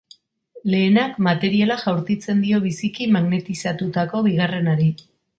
Lehenak 0.75 1.17
materiala 1.25 1.75
jaurtitzen 1.81 2.41
dio 2.45 2.61
biziki 2.63 3.07
magnetizatutako 3.17 4.23
bigarrenari. 4.29 4.89